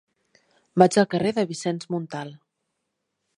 Vaig 0.83 0.97
al 1.01 1.07
carrer 1.11 1.33
de 1.39 1.45
Vicenç 1.51 1.85
Montal. 1.97 2.33